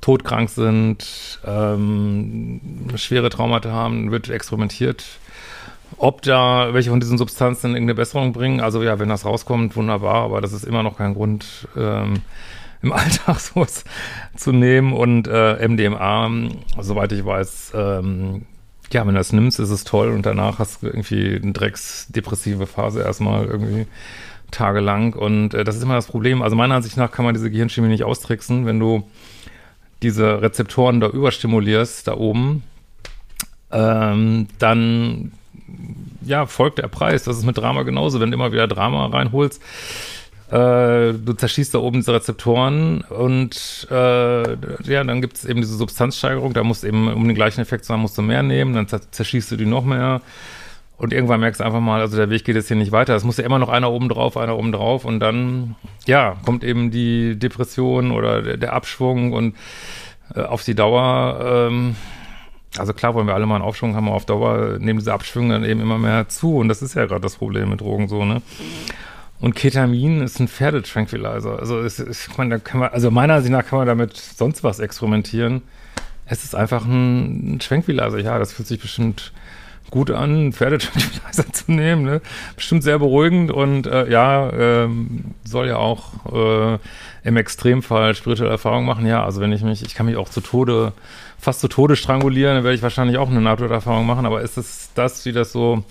todkrank 0.01 0.49
sind, 0.49 1.39
ähm, 1.45 2.61
schwere 2.95 3.29
Traumata 3.29 3.71
haben, 3.71 4.11
wird 4.11 4.29
experimentiert. 4.29 5.03
Ob 5.97 6.21
da 6.21 6.73
welche 6.73 6.89
von 6.89 6.99
diesen 6.99 7.17
Substanzen 7.17 7.71
irgendeine 7.71 7.95
Besserung 7.95 8.33
bringen, 8.33 8.59
also 8.59 8.83
ja, 8.83 8.99
wenn 8.99 9.09
das 9.09 9.25
rauskommt, 9.25 9.75
wunderbar, 9.75 10.23
aber 10.23 10.41
das 10.41 10.51
ist 10.51 10.65
immer 10.65 10.83
noch 10.83 10.97
kein 10.97 11.13
Grund, 11.13 11.67
ähm, 11.77 12.21
im 12.81 12.91
Alltag 12.93 13.39
sowas 13.39 13.83
zu 14.35 14.51
nehmen. 14.51 14.93
Und 14.93 15.27
äh, 15.27 15.67
MDMA, 15.67 16.29
soweit 16.79 17.11
ich 17.11 17.25
weiß, 17.25 17.73
ähm, 17.75 18.45
ja, 18.91 19.01
wenn 19.01 19.15
du 19.15 19.19
das 19.19 19.33
nimmst, 19.33 19.59
ist 19.59 19.71
es 19.71 19.83
toll 19.83 20.09
und 20.09 20.25
danach 20.25 20.59
hast 20.59 20.83
du 20.83 20.87
irgendwie 20.87 21.35
eine 21.35 21.53
drecksdepressive 21.53 22.67
Phase 22.67 23.01
erstmal 23.01 23.45
irgendwie 23.45 23.87
tagelang. 24.51 25.13
Und 25.13 25.53
äh, 25.53 25.63
das 25.63 25.75
ist 25.75 25.83
immer 25.83 25.95
das 25.95 26.07
Problem. 26.07 26.41
Also 26.41 26.55
meiner 26.55 26.75
Ansicht 26.75 26.97
nach 26.97 27.11
kann 27.11 27.25
man 27.25 27.33
diese 27.33 27.49
Gehirnchemie 27.49 27.87
nicht 27.87 28.03
austricksen, 28.03 28.65
wenn 28.65 28.79
du 28.79 29.03
diese 30.03 30.41
Rezeptoren 30.41 30.99
da 30.99 31.07
überstimulierst, 31.07 32.07
da 32.07 32.15
oben, 32.15 32.63
ähm, 33.71 34.47
dann 34.59 35.31
ja, 36.25 36.45
folgt 36.45 36.79
der 36.79 36.87
Preis. 36.87 37.23
Das 37.23 37.37
ist 37.37 37.45
mit 37.45 37.57
Drama 37.57 37.83
genauso. 37.83 38.19
Wenn 38.19 38.31
du 38.31 38.35
immer 38.35 38.51
wieder 38.51 38.67
Drama 38.67 39.05
reinholst, 39.07 39.61
äh, 40.51 41.13
du 41.13 41.33
zerschießt 41.35 41.73
da 41.73 41.79
oben 41.79 41.99
diese 41.99 42.13
Rezeptoren 42.13 43.01
und 43.01 43.87
äh, 43.89 44.53
ja, 44.83 45.03
dann 45.03 45.21
gibt 45.21 45.37
es 45.37 45.45
eben 45.45 45.61
diese 45.61 45.75
Substanzsteigerung. 45.75 46.53
Da 46.53 46.63
musst 46.63 46.83
du 46.83 46.87
eben, 46.87 47.11
um 47.11 47.27
den 47.27 47.35
gleichen 47.35 47.61
Effekt 47.61 47.85
zu 47.85 47.93
haben, 47.93 48.01
musst 48.01 48.17
du 48.17 48.21
mehr 48.21 48.43
nehmen, 48.43 48.73
dann 48.73 48.87
zerschießt 48.87 49.51
du 49.51 49.55
die 49.55 49.65
noch 49.65 49.85
mehr. 49.85 50.21
Und 50.97 51.11
irgendwann 51.11 51.41
merkst 51.41 51.59
du 51.59 51.65
einfach 51.65 51.81
mal, 51.81 51.99
also 51.99 52.15
der 52.15 52.29
Weg 52.29 52.45
geht 52.45 52.55
jetzt 52.55 52.69
hier 52.69 52.77
nicht 52.77 52.91
weiter. 52.93 53.15
Es 53.15 53.25
muss 53.25 53.37
ja 53.37 53.43
immer 53.43 53.59
noch 53.59 53.67
einer 53.69 53.91
oben 53.91 54.07
drauf, 54.07 54.37
einer 54.37 54.57
oben 54.57 54.71
drauf. 54.71 55.03
Und 55.03 55.19
dann, 55.19 55.75
ja, 56.05 56.37
kommt 56.45 56.63
eben 56.63 56.89
die 56.89 57.37
Depression 57.37 58.11
oder 58.11 58.41
der, 58.41 58.57
der 58.57 58.73
Abschwung 58.73 59.33
und 59.33 59.55
äh, 60.33 60.41
auf 60.41 60.63
die 60.63 60.75
Dauer, 60.75 61.67
ähm, 61.69 61.95
also 62.77 62.93
klar 62.93 63.13
wollen 63.13 63.27
wir 63.27 63.35
alle 63.35 63.45
mal 63.45 63.55
einen 63.55 63.63
Aufschwung 63.63 63.95
haben, 63.95 64.07
aber 64.07 64.15
auf 64.15 64.25
Dauer 64.25 64.77
nehmen 64.79 64.99
diese 64.99 65.13
Abschwünge 65.13 65.53
dann 65.53 65.63
eben 65.63 65.81
immer 65.81 65.97
mehr 65.97 66.27
zu. 66.27 66.57
Und 66.57 66.67
das 66.67 66.81
ist 66.81 66.95
ja 66.95 67.05
gerade 67.05 67.21
das 67.21 67.37
Problem 67.37 67.69
mit 67.69 67.81
Drogen 67.81 68.07
so, 68.07 68.25
ne? 68.25 68.41
Und 69.41 69.55
Ketamin 69.55 70.21
ist 70.21 70.39
ein 70.39 70.47
Pferdetranquilizer. 70.47 71.59
Also, 71.59 71.79
es, 71.79 71.99
ich 71.99 72.37
meine, 72.37 72.51
da 72.51 72.59
kann 72.59 72.79
man, 72.79 72.89
also 72.89 73.11
meiner 73.11 73.35
Ansicht 73.35 73.51
nach 73.51 73.65
kann 73.65 73.79
man 73.79 73.87
damit 73.87 74.15
sonst 74.15 74.63
was 74.63 74.79
experimentieren. 74.79 75.61
Es 76.25 76.43
ist 76.43 76.55
einfach 76.55 76.85
ein, 76.85 77.55
ein 77.55 77.59
Tranquilizer. 77.59 78.19
Ja, 78.19 78.39
das 78.39 78.53
fühlt 78.53 78.67
sich 78.67 78.79
bestimmt 78.79 79.33
gut 79.91 80.11
an, 80.11 80.53
Pferdetranquilizer 80.53 81.45
zu 81.51 81.71
nehmen. 81.71 82.03
Ne? 82.03 82.21
Bestimmt 82.55 82.83
sehr 82.83 82.99
beruhigend 82.99 83.51
und 83.51 83.87
äh, 83.87 84.09
ja, 84.09 84.51
ähm, 84.51 85.35
soll 85.43 85.67
ja 85.67 85.77
auch 85.77 86.03
äh, 86.31 86.79
im 87.23 87.37
Extremfall 87.37 88.15
spirituelle 88.15 88.51
Erfahrungen 88.51 88.85
machen. 88.85 89.05
Ja, 89.05 89.23
also 89.23 89.41
wenn 89.41 89.51
ich 89.51 89.63
mich, 89.63 89.83
ich 89.83 89.95
kann 89.95 90.05
mich 90.05 90.17
auch 90.17 90.29
zu 90.29 90.41
Tode, 90.41 90.93
fast 91.39 91.61
zu 91.61 91.67
Tode 91.67 91.95
strangulieren, 91.95 92.55
dann 92.55 92.63
werde 92.63 92.75
ich 92.75 92.83
wahrscheinlich 92.83 93.17
auch 93.17 93.29
eine 93.29 93.41
Nahtoderfahrung 93.41 94.05
machen. 94.05 94.25
Aber 94.25 94.41
ist 94.41 94.57
es 94.57 94.89
das, 94.93 95.25
wie 95.25 95.31
das 95.31 95.51
so 95.51 95.83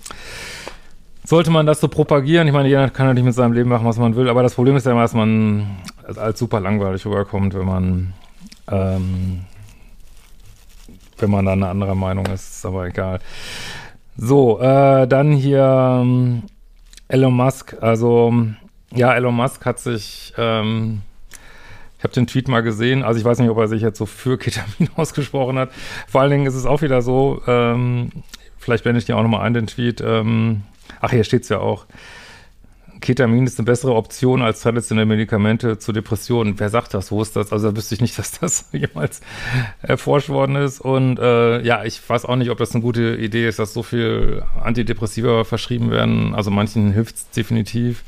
sollte 1.27 1.49
man 1.49 1.65
das 1.65 1.79
so 1.79 1.87
propagieren? 1.87 2.47
Ich 2.47 2.53
meine, 2.53 2.69
jeder 2.69 2.89
kann 2.91 3.07
natürlich 3.07 3.25
mit 3.25 3.33
seinem 3.33 3.53
Leben 3.53 3.69
machen, 3.69 3.87
was 3.87 3.97
man 3.97 4.15
will, 4.15 4.29
aber 4.29 4.43
das 4.43 4.53
Problem 4.53 4.75
ist 4.75 4.85
ja 4.85 4.91
immer, 4.91 5.01
dass 5.01 5.13
man 5.13 5.77
als 6.15 6.37
super 6.37 6.59
langweilig 6.59 7.03
rüberkommt, 7.03 7.55
wenn 7.55 7.65
man 7.65 8.13
ähm, 8.71 9.41
wenn 11.17 11.31
man 11.31 11.45
da 11.45 11.53
eine 11.53 11.67
andere 11.67 11.95
Meinung 11.95 12.25
ist, 12.27 12.57
ist 12.57 12.65
aber 12.65 12.87
egal. 12.87 13.19
So, 14.17 14.59
äh, 14.59 15.07
dann 15.07 15.31
hier 15.31 15.99
ähm, 16.01 16.43
Elon 17.07 17.33
Musk. 17.33 17.75
Also, 17.81 18.33
ja, 18.93 19.13
Elon 19.13 19.35
Musk 19.35 19.65
hat 19.65 19.79
sich, 19.79 20.33
ähm, 20.37 21.01
ich 21.97 22.03
habe 22.03 22.13
den 22.13 22.27
Tweet 22.27 22.47
mal 22.47 22.61
gesehen, 22.61 23.03
also 23.03 23.19
ich 23.19 23.25
weiß 23.25 23.39
nicht, 23.39 23.49
ob 23.49 23.57
er 23.57 23.67
sich 23.67 23.81
jetzt 23.81 23.97
so 23.97 24.05
für 24.05 24.37
Ketamin 24.37 24.89
ausgesprochen 24.95 25.57
hat. 25.57 25.71
Vor 26.07 26.21
allen 26.21 26.31
Dingen 26.31 26.45
ist 26.45 26.55
es 26.55 26.65
auch 26.65 26.81
wieder 26.81 27.01
so, 27.01 27.41
ähm, 27.47 28.09
vielleicht 28.57 28.83
blende 28.83 28.99
ich 28.99 29.05
dir 29.05 29.17
auch 29.17 29.23
nochmal 29.23 29.41
ein, 29.41 29.53
den 29.53 29.67
Tweet. 29.67 30.01
Ähm, 30.01 30.63
ach, 31.01 31.11
hier 31.11 31.23
steht's 31.23 31.49
ja 31.49 31.59
auch. 31.59 31.85
Ketamin 33.01 33.45
ist 33.45 33.59
eine 33.59 33.65
bessere 33.65 33.95
Option 33.95 34.41
als 34.41 34.61
traditionelle 34.61 35.05
Medikamente 35.05 35.77
zur 35.77 35.93
Depression. 35.93 36.59
Wer 36.59 36.69
sagt 36.69 36.93
das? 36.93 37.11
Wo 37.11 37.21
ist 37.21 37.35
das? 37.35 37.51
Also 37.51 37.69
da 37.71 37.77
wüsste 37.77 37.95
ich 37.95 38.01
nicht, 38.01 38.17
dass 38.19 38.39
das 38.39 38.69
jemals 38.71 39.21
erforscht 39.81 40.29
worden 40.29 40.55
ist. 40.55 40.81
Und 40.81 41.19
äh, 41.19 41.61
ja, 41.61 41.83
ich 41.83 42.07
weiß 42.07 42.25
auch 42.25 42.35
nicht, 42.35 42.49
ob 42.49 42.57
das 42.57 42.73
eine 42.73 42.81
gute 42.81 43.15
Idee 43.15 43.47
ist, 43.47 43.59
dass 43.59 43.73
so 43.73 43.83
viel 43.83 44.43
Antidepressiva 44.61 45.43
verschrieben 45.43 45.91
werden. 45.91 46.35
Also 46.35 46.51
manchen 46.51 46.91
hilft 46.91 47.15
es 47.15 47.29
definitiv. 47.29 48.03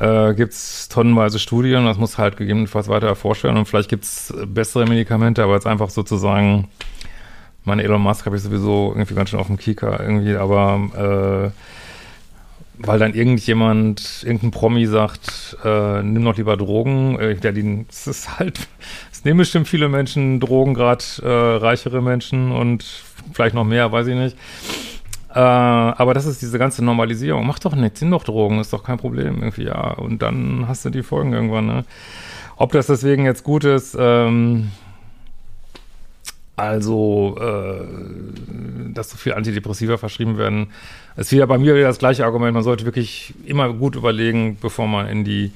Äh, 0.00 0.34
gibt 0.34 0.54
es 0.54 0.88
tonnenweise 0.88 1.38
Studien, 1.38 1.84
das 1.84 1.98
muss 1.98 2.16
halt 2.16 2.38
gegebenenfalls 2.38 2.88
weiter 2.88 3.06
erforscht 3.06 3.44
werden 3.44 3.58
und 3.58 3.66
vielleicht 3.66 3.90
gibt 3.90 4.04
es 4.04 4.32
bessere 4.46 4.86
Medikamente, 4.86 5.44
aber 5.44 5.56
jetzt 5.56 5.66
einfach 5.66 5.90
sozusagen, 5.90 6.68
meine 7.66 7.82
Elon 7.82 8.00
Musk 8.00 8.24
habe 8.24 8.36
ich 8.36 8.42
sowieso 8.42 8.92
irgendwie 8.94 9.14
ganz 9.14 9.28
schön 9.28 9.38
auf 9.38 9.48
dem 9.48 9.58
Kika 9.58 10.00
irgendwie, 10.00 10.36
aber 10.36 11.52
äh, 11.52 11.79
weil 12.82 12.98
dann 12.98 13.14
irgendjemand, 13.14 14.22
irgendein 14.24 14.50
Promi 14.50 14.86
sagt, 14.86 15.56
äh, 15.64 16.02
nimm 16.02 16.24
doch 16.24 16.36
lieber 16.36 16.56
Drogen. 16.56 17.18
Äh, 17.18 17.36
ja, 17.42 17.52
die, 17.52 17.84
es 17.88 18.06
ist 18.06 18.38
halt, 18.38 18.58
es 19.12 19.24
nehmen 19.24 19.38
bestimmt 19.38 19.68
viele 19.68 19.88
Menschen 19.88 20.40
Drogen, 20.40 20.74
gerade 20.74 21.04
äh, 21.22 21.56
reichere 21.58 22.00
Menschen 22.00 22.52
und 22.52 22.84
vielleicht 23.32 23.54
noch 23.54 23.64
mehr, 23.64 23.92
weiß 23.92 24.06
ich 24.06 24.14
nicht. 24.14 24.36
Äh, 25.32 25.38
aber 25.38 26.14
das 26.14 26.26
ist 26.26 26.40
diese 26.42 26.58
ganze 26.58 26.84
Normalisierung. 26.84 27.46
Mach 27.46 27.58
doch 27.58 27.74
nichts, 27.74 28.00
nimm 28.00 28.10
doch 28.10 28.24
Drogen, 28.24 28.58
ist 28.60 28.72
doch 28.72 28.82
kein 28.82 28.98
Problem 28.98 29.42
irgendwie, 29.42 29.64
ja. 29.64 29.92
Und 29.92 30.22
dann 30.22 30.64
hast 30.66 30.84
du 30.84 30.90
die 30.90 31.02
Folgen 31.02 31.32
irgendwann, 31.32 31.66
ne? 31.66 31.84
Ob 32.56 32.72
das 32.72 32.88
deswegen 32.88 33.24
jetzt 33.24 33.44
gut 33.44 33.64
ist, 33.64 33.96
ähm, 33.98 34.70
Also, 36.60 37.38
äh, 37.40 38.92
dass 38.92 39.08
so 39.08 39.16
viel 39.16 39.32
Antidepressiva 39.32 39.96
verschrieben 39.96 40.36
werden, 40.36 40.66
ist 41.16 41.32
wieder 41.32 41.46
bei 41.46 41.56
mir 41.56 41.74
wieder 41.74 41.86
das 41.86 41.98
gleiche 41.98 42.26
Argument. 42.26 42.52
Man 42.52 42.62
sollte 42.62 42.84
wirklich 42.84 43.32
immer 43.46 43.72
gut 43.72 43.96
überlegen, 43.96 44.58
bevor 44.60 44.86
man 44.86 45.08
in 45.08 45.24
die 45.24 45.52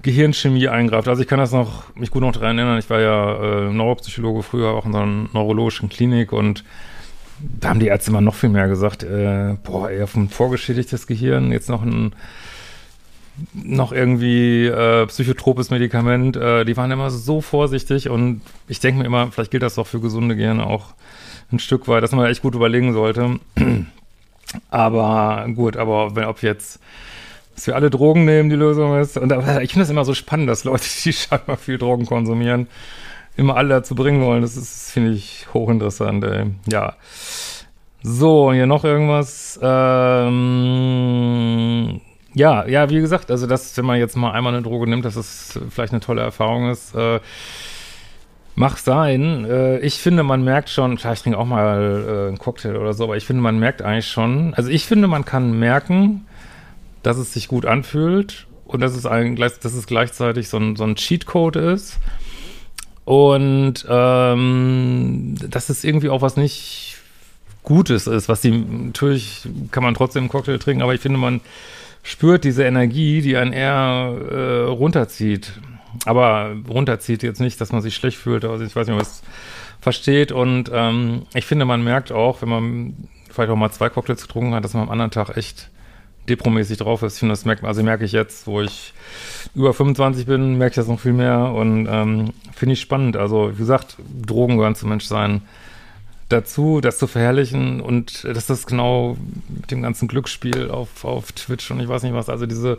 Gehirnchemie 0.00 0.68
eingreift. 0.68 1.06
Also 1.06 1.20
ich 1.20 1.28
kann 1.28 1.38
das 1.38 1.52
noch, 1.52 1.94
mich 1.94 2.10
gut 2.10 2.22
noch 2.22 2.32
daran 2.32 2.56
erinnern, 2.56 2.78
ich 2.78 2.88
war 2.88 3.00
ja 3.00 3.66
äh, 3.66 3.72
Neuropsychologe 3.72 4.42
früher 4.42 4.70
auch 4.70 4.86
in 4.86 4.92
so 4.92 4.98
einer 5.00 5.28
neurologischen 5.34 5.90
Klinik 5.90 6.32
und 6.32 6.64
da 7.38 7.68
haben 7.68 7.80
die 7.80 7.88
Ärzte 7.88 8.10
immer 8.10 8.22
noch 8.22 8.34
viel 8.34 8.48
mehr 8.48 8.68
gesagt, 8.68 9.02
äh, 9.02 9.56
boah, 9.62 9.90
ey, 9.90 10.02
auf 10.02 10.16
ein 10.16 10.30
vorgeschädigtes 10.30 11.06
Gehirn, 11.06 11.52
jetzt 11.52 11.68
noch 11.68 11.82
ein 11.82 12.14
noch 13.54 13.92
irgendwie 13.92 14.66
äh, 14.66 15.06
psychotropes 15.06 15.70
Medikament, 15.70 16.36
äh, 16.36 16.64
die 16.64 16.76
waren 16.76 16.90
immer 16.90 17.10
so 17.10 17.40
vorsichtig 17.40 18.08
und 18.08 18.42
ich 18.68 18.80
denke 18.80 19.00
mir 19.00 19.06
immer, 19.06 19.30
vielleicht 19.32 19.50
gilt 19.50 19.62
das 19.62 19.76
doch 19.76 19.86
für 19.86 20.00
gesunde 20.00 20.36
Gehirne 20.36 20.66
auch 20.66 20.94
ein 21.52 21.58
Stück 21.58 21.88
weit, 21.88 22.02
dass 22.02 22.12
man 22.12 22.26
echt 22.26 22.42
gut 22.42 22.54
überlegen 22.54 22.92
sollte. 22.92 23.40
aber 24.70 25.46
gut, 25.54 25.76
aber 25.76 26.14
wenn, 26.16 26.24
ob 26.24 26.42
jetzt 26.42 26.80
dass 27.60 27.66
wir 27.66 27.76
alle 27.76 27.90
Drogen 27.90 28.24
nehmen, 28.24 28.48
die 28.48 28.56
Lösung 28.56 28.98
ist. 28.98 29.18
Und 29.18 29.30
aber 29.34 29.60
ich 29.60 29.72
finde 29.72 29.82
das 29.82 29.90
immer 29.90 30.06
so 30.06 30.14
spannend, 30.14 30.48
dass 30.48 30.64
Leute, 30.64 30.84
die 31.04 31.12
scheinbar 31.12 31.58
viel 31.58 31.76
Drogen 31.76 32.06
konsumieren, 32.06 32.68
immer 33.36 33.56
alle 33.56 33.68
dazu 33.68 33.94
bringen 33.94 34.22
wollen. 34.22 34.40
Das 34.40 34.56
ist, 34.56 34.90
finde 34.90 35.12
ich, 35.12 35.46
hochinteressant, 35.52 36.24
ey. 36.24 36.46
Ja. 36.70 36.94
So, 38.02 38.50
hier 38.50 38.66
noch 38.66 38.84
irgendwas. 38.84 39.60
Ähm, 39.62 40.40
ja, 42.34 42.66
ja, 42.66 42.90
wie 42.90 43.00
gesagt, 43.00 43.30
also 43.30 43.46
das, 43.46 43.76
wenn 43.76 43.84
man 43.84 43.98
jetzt 43.98 44.16
mal 44.16 44.32
einmal 44.32 44.54
eine 44.54 44.62
Droge 44.62 44.88
nimmt, 44.88 45.04
dass 45.04 45.16
es 45.16 45.58
vielleicht 45.70 45.92
eine 45.92 46.00
tolle 46.00 46.22
Erfahrung 46.22 46.70
ist. 46.70 46.94
Äh, 46.94 47.20
Mach 48.60 48.76
sein. 48.76 49.44
Äh, 49.44 49.78
ich 49.78 49.94
finde, 49.94 50.22
man 50.22 50.44
merkt 50.44 50.68
schon, 50.68 50.96
klar, 50.96 51.14
ich 51.14 51.22
trinke 51.22 51.38
auch 51.38 51.46
mal 51.46 52.04
äh, 52.06 52.28
einen 52.28 52.38
Cocktail 52.38 52.76
oder 52.76 52.92
so, 52.92 53.04
aber 53.04 53.16
ich 53.16 53.24
finde, 53.24 53.42
man 53.42 53.58
merkt 53.58 53.80
eigentlich 53.80 54.08
schon, 54.08 54.52
also 54.54 54.68
ich 54.68 54.84
finde, 54.84 55.08
man 55.08 55.24
kann 55.24 55.58
merken, 55.58 56.26
dass 57.02 57.16
es 57.16 57.32
sich 57.32 57.48
gut 57.48 57.64
anfühlt 57.64 58.46
und 58.66 58.80
dass 58.80 58.94
es, 58.94 59.06
ein, 59.06 59.36
dass 59.36 59.64
es 59.64 59.86
gleichzeitig 59.86 60.48
so 60.48 60.58
ein, 60.58 60.76
so 60.76 60.84
ein 60.84 60.96
Cheatcode 60.96 61.56
ist. 61.56 61.98
Und 63.06 63.86
ähm, 63.88 65.36
dass 65.48 65.70
es 65.70 65.82
irgendwie 65.82 66.10
auch 66.10 66.20
was 66.20 66.36
nicht 66.36 66.98
Gutes 67.62 68.06
ist, 68.06 68.28
was 68.28 68.42
die, 68.42 68.50
natürlich 68.50 69.48
kann 69.70 69.82
man 69.82 69.94
trotzdem 69.94 70.24
einen 70.24 70.30
Cocktail 70.30 70.58
trinken, 70.58 70.82
aber 70.82 70.94
ich 70.94 71.00
finde, 71.00 71.18
man 71.18 71.40
spürt 72.02 72.44
diese 72.44 72.64
Energie, 72.64 73.20
die 73.22 73.36
einen 73.36 73.52
eher 73.52 74.14
äh, 74.30 74.62
runterzieht. 74.68 75.52
Aber 76.06 76.54
runterzieht 76.68 77.22
jetzt 77.22 77.40
nicht, 77.40 77.60
dass 77.60 77.72
man 77.72 77.82
sich 77.82 77.94
schlecht 77.94 78.16
fühlt, 78.16 78.44
also 78.44 78.64
ich 78.64 78.74
weiß 78.74 78.86
nicht, 78.86 78.96
ob 78.96 79.02
es 79.02 79.22
versteht. 79.80 80.32
Und 80.32 80.70
ähm, 80.72 81.22
ich 81.34 81.46
finde, 81.46 81.64
man 81.64 81.82
merkt 81.82 82.12
auch, 82.12 82.42
wenn 82.42 82.48
man 82.48 82.94
vielleicht 83.30 83.50
auch 83.50 83.56
mal 83.56 83.70
zwei 83.70 83.88
Cocktails 83.88 84.22
getrunken 84.22 84.54
hat, 84.54 84.64
dass 84.64 84.74
man 84.74 84.84
am 84.84 84.90
anderen 84.90 85.10
Tag 85.10 85.36
echt 85.36 85.70
depromäßig 86.28 86.78
drauf 86.78 87.02
ist. 87.02 87.14
Ich 87.14 87.20
finde, 87.20 87.32
das 87.32 87.44
merkt 87.44 87.64
also 87.64 87.82
merke 87.82 88.04
ich 88.04 88.12
jetzt, 88.12 88.46
wo 88.46 88.60
ich 88.60 88.92
über 89.54 89.74
25 89.74 90.26
bin, 90.26 90.58
merke 90.58 90.72
ich 90.72 90.76
das 90.76 90.88
noch 90.88 91.00
viel 91.00 91.12
mehr 91.12 91.52
und 91.52 91.88
ähm, 91.90 92.32
finde 92.54 92.74
ich 92.74 92.80
spannend. 92.80 93.16
Also, 93.16 93.52
wie 93.54 93.58
gesagt, 93.58 93.96
Drogen 94.26 94.56
gehören 94.56 94.74
zum 94.74 94.90
Menschsein 94.90 95.42
dazu, 96.32 96.80
das 96.80 96.98
zu 96.98 97.06
verherrlichen 97.06 97.80
und 97.80 98.24
dass 98.24 98.46
das 98.46 98.66
genau 98.66 99.16
mit 99.48 99.70
dem 99.70 99.82
ganzen 99.82 100.08
Glücksspiel 100.08 100.70
auf, 100.70 101.04
auf 101.04 101.32
Twitch 101.32 101.70
und 101.70 101.80
ich 101.80 101.88
weiß 101.88 102.02
nicht 102.02 102.14
was, 102.14 102.28
also 102.28 102.46
diese 102.46 102.78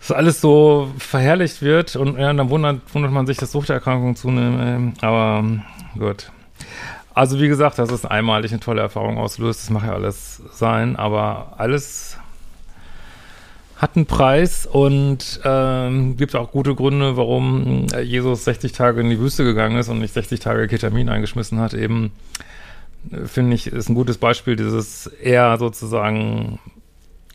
dass 0.00 0.12
alles 0.12 0.40
so 0.40 0.90
verherrlicht 0.96 1.60
wird 1.60 1.94
und 1.94 2.18
ja, 2.18 2.32
dann 2.32 2.48
wundert, 2.48 2.80
wundert 2.94 3.12
man 3.12 3.26
sich, 3.26 3.36
dass 3.36 3.52
Suchterkrankungen 3.52 4.16
zunehmen, 4.16 4.94
aber 5.02 5.44
gut. 5.98 6.32
Also 7.12 7.38
wie 7.38 7.48
gesagt, 7.48 7.78
das 7.78 7.90
ist 7.90 8.06
einmalig 8.06 8.50
eine 8.50 8.60
tolle 8.60 8.80
Erfahrung 8.80 9.18
auslöst, 9.18 9.60
das 9.62 9.70
macht 9.70 9.86
ja 9.86 9.92
alles 9.92 10.42
sein, 10.52 10.96
aber 10.96 11.54
alles 11.58 12.16
hat 13.80 13.96
einen 13.96 14.04
Preis 14.04 14.66
und 14.66 15.40
ähm, 15.42 16.18
gibt 16.18 16.36
auch 16.36 16.52
gute 16.52 16.74
Gründe, 16.74 17.16
warum 17.16 17.86
äh, 17.94 18.02
Jesus 18.02 18.44
60 18.44 18.72
Tage 18.72 19.00
in 19.00 19.08
die 19.08 19.18
Wüste 19.18 19.42
gegangen 19.42 19.78
ist 19.78 19.88
und 19.88 20.00
nicht 20.00 20.12
60 20.12 20.38
Tage 20.38 20.68
Ketamin 20.68 21.08
eingeschmissen 21.08 21.58
hat. 21.60 21.72
Eben, 21.72 22.12
äh, 23.10 23.24
finde 23.24 23.54
ich, 23.54 23.68
ist 23.68 23.88
ein 23.88 23.94
gutes 23.94 24.18
Beispiel, 24.18 24.56
dieses 24.56 25.06
eher 25.06 25.56
sozusagen 25.56 26.58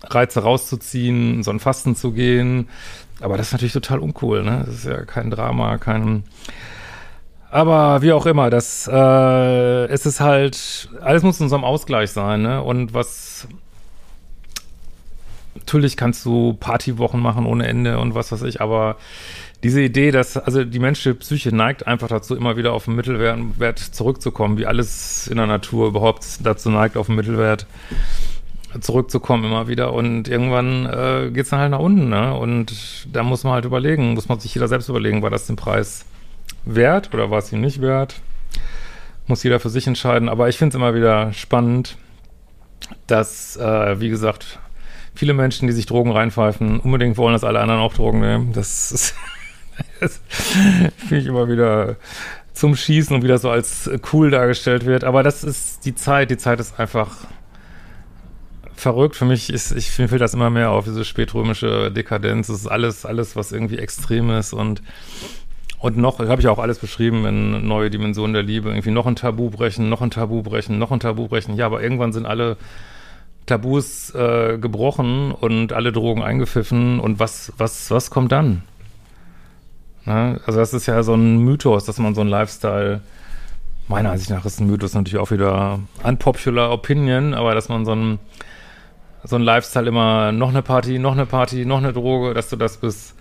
Reize 0.04 0.44
rauszuziehen, 0.44 1.42
so 1.42 1.50
ein 1.50 1.60
Fasten 1.60 1.96
zu 1.96 2.12
gehen. 2.12 2.70
Aber 3.22 3.38
das 3.38 3.48
ist 3.48 3.54
natürlich 3.54 3.74
total 3.74 3.98
uncool, 3.98 4.44
ne? 4.44 4.66
Das 4.68 4.76
ist 4.76 4.86
ja 4.86 5.04
kein 5.04 5.32
Drama, 5.32 5.80
kein. 5.80 6.26
Aber 7.50 8.04
wie 8.04 8.12
auch 8.12 8.28
immer, 8.28 8.52
das 8.52 8.88
äh, 8.88 9.86
es 9.86 10.06
ist 10.06 10.20
halt, 10.20 10.90
alles 11.02 11.24
muss 11.24 11.40
in 11.42 11.50
so 11.50 11.56
einem 11.56 11.64
Ausgleich 11.64 12.12
sein, 12.12 12.44
ne? 12.44 12.62
Und 12.62 12.94
was 12.94 13.48
natürlich 15.56 15.98
kannst 15.98 16.26
du 16.26 16.54
Partywochen 16.54 17.20
machen 17.20 17.46
ohne 17.46 17.68
Ende 17.68 18.00
und 18.00 18.14
was 18.14 18.32
weiß 18.32 18.44
ich, 18.44 18.62
aber 18.62 18.98
diese 19.64 19.82
Idee, 19.82 20.12
dass, 20.12 20.38
also 20.38 20.64
die 20.64 20.80
menschliche 20.80 21.16
Psyche 21.16 21.56
neigt 21.56 21.88
einfach 21.88 22.08
dazu, 22.08 22.36
immer 22.36 22.56
wieder 22.56 22.74
auf 22.74 22.86
den 22.86 22.96
Mittelwert 22.96 23.80
zurückzukommen, 23.80 24.58
wie 24.58 24.68
alles 24.68 25.28
in 25.28 25.38
der 25.38 25.48
Natur 25.48 25.88
überhaupt 25.88 26.24
dazu 26.44 26.70
neigt, 26.70 26.98
auf 26.98 27.08
den 27.08 27.16
Mittelwert 27.16 27.66
zurückzukommen 28.80 29.46
immer 29.46 29.68
wieder 29.68 29.94
und 29.94 30.28
irgendwann 30.28 30.86
äh, 30.86 31.32
geht 31.32 31.46
es 31.46 31.50
dann 31.50 31.60
halt 31.60 31.72
nach 31.72 31.80
unten, 31.80 32.10
ne? 32.10 32.36
Und 32.36 33.08
da 33.12 33.24
muss 33.24 33.44
man 33.44 33.54
halt 33.54 33.66
überlegen, 33.66 34.14
muss 34.14 34.28
man 34.28 34.40
sich 34.40 34.54
jeder 34.54 34.68
selbst 34.68 34.90
überlegen, 34.90 35.22
war 35.22 35.30
das 35.30 35.48
den 35.48 35.56
Preis 35.56 36.06
wert 36.66 37.14
oder 37.14 37.32
war 37.32 37.40
es 37.40 37.52
ihm 37.52 37.62
nicht 37.62 37.82
wert? 37.82 38.22
Muss 39.28 39.44
jeder 39.44 39.60
für 39.60 39.70
sich 39.70 39.88
entscheiden, 39.88 40.30
aber 40.30 40.50
ich 40.50 40.58
finde 40.58 40.76
es 40.76 40.76
immer 40.76 40.94
wieder 40.94 41.32
spannend, 41.34 41.98
dass, 43.08 43.56
äh, 43.58 44.00
wie 44.00 44.10
gesagt, 44.10 44.60
viele 45.16 45.34
Menschen, 45.34 45.68
die 45.68 45.74
sich 45.74 45.86
Drogen 45.86 46.12
reinpfeifen, 46.12 46.80
unbedingt 46.80 47.18
wollen, 47.18 47.34
dass 47.34 47.44
alle 47.44 47.60
anderen 47.60 47.82
auch 47.82 47.94
Drogen 47.94 48.20
nehmen. 48.20 48.54
Das, 48.54 49.14
das 50.00 50.22
finde 50.28 51.18
ich 51.18 51.26
immer 51.26 51.50
wieder 51.50 51.96
zum 52.54 52.76
Schießen 52.76 53.16
und 53.16 53.24
wieder 53.24 53.38
so 53.38 53.50
als 53.50 53.90
cool 54.14 54.32
dargestellt 54.32 54.86
wird. 54.86 55.04
Aber 55.04 55.24
das 55.24 55.44
ist 55.44 55.86
die 55.86 55.96
Zeit. 55.96 56.32
Die 56.32 56.38
Zeit 56.38 56.60
ist 56.60 56.80
einfach 56.80 57.16
verrückt. 58.76 59.16
Für 59.16 59.26
mich 59.26 59.52
ist, 59.52 59.72
ich 59.72 59.90
finde 59.92 60.18
das 60.18 60.34
immer 60.34 60.50
mehr 60.50 60.72
auf 60.72 60.86
diese 60.86 61.06
spätrömische 61.06 61.92
Dekadenz. 61.92 62.48
Das 62.48 62.58
ist 62.58 62.68
alles, 62.68 63.06
alles, 63.06 63.36
was 63.36 63.52
irgendwie 63.52 63.80
extrem 63.80 64.30
ist 64.32 64.54
und 64.54 64.82
und 65.78 65.98
noch, 65.98 66.18
habe 66.18 66.42
ich 66.42 66.48
auch 66.48 66.58
alles 66.58 66.80
beschrieben 66.80 67.26
in 67.26 67.68
Neue 67.68 67.92
Dimensionen 67.92 68.34
der 68.34 68.42
Liebe, 68.42 68.70
irgendwie 68.70 68.90
noch 68.90 69.06
ein 69.06 69.16
Tabu 69.16 69.52
brechen, 69.52 69.88
noch 69.88 70.02
ein 70.02 70.10
Tabu 70.10 70.42
brechen, 70.42 70.80
noch 70.80 70.92
ein 70.92 71.00
Tabu 71.00 71.28
brechen. 71.28 71.56
Ja, 71.58 71.68
aber 71.68 71.84
irgendwann 71.84 72.12
sind 72.12 72.26
alle 72.26 72.58
Tabus 73.46 74.14
äh, 74.16 74.58
gebrochen 74.58 75.32
und 75.32 75.74
alle 75.74 75.92
Drogen 75.92 76.24
eingepfiffen 76.24 77.00
und 77.00 77.20
was, 77.20 77.54
was, 77.58 77.92
was 77.92 78.10
kommt 78.10 78.32
dann? 78.32 78.64
Ne? 80.06 80.40
Also 80.46 80.60
das 80.60 80.74
ist 80.74 80.86
ja 80.88 81.02
so 81.04 81.14
ein 81.14 81.40
Mythos, 81.40 81.86
dass 81.86 82.00
man 82.00 82.16
so 82.16 82.22
ein 82.22 82.28
Lifestyle, 82.28 83.02
meiner 83.88 84.12
Ansicht 84.12 84.32
nach 84.32 84.46
ist 84.46 84.60
ein 84.60 84.68
Mythos 84.68 84.94
natürlich 84.94 85.20
auch 85.20 85.32
wieder 85.32 85.80
unpopular 86.04 86.72
opinion, 86.72 87.34
aber 87.34 87.54
dass 87.54 87.70
man 87.70 87.86
so 87.86 87.94
ein, 87.94 88.20
so 89.24 89.36
ein 89.36 89.44
Lifestyle 89.44 89.88
immer 89.88 90.32
noch 90.32 90.50
eine 90.50 90.64
Party, 90.64 90.98
noch 90.98 91.14
eine 91.14 91.28
Party, 91.28 91.66
noch 91.66 91.78
eine 91.78 91.94
Droge, 91.94 92.34
dass 92.34 92.50
du 92.50 92.56
das 92.56 92.78
bis 92.78 93.16